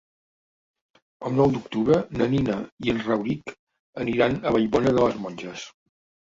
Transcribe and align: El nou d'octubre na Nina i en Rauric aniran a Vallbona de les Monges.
El 1.27 1.35
nou 1.39 1.51
d'octubre 1.57 1.99
na 2.21 2.27
Nina 2.31 2.55
i 2.87 2.95
en 2.95 3.03
Rauric 3.09 3.53
aniran 4.07 4.39
a 4.39 4.55
Vallbona 4.57 4.95
de 4.97 5.05
les 5.05 5.21
Monges. 5.27 5.69